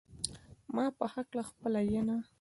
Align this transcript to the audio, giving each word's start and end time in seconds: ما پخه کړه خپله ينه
ما 0.75 0.85
پخه 0.99 1.21
کړه 1.29 1.43
خپله 1.49 1.81
ينه 1.97 2.17